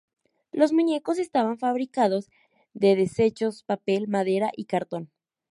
Los 0.51 0.71
muñecos 0.73 1.19
estaban 1.19 1.59
fabricados 1.59 2.27
de 2.73 2.95
desechos, 2.95 3.61
papel, 3.61 4.07
madera 4.07 4.49
y 4.57 4.65
cartón. 4.65 5.11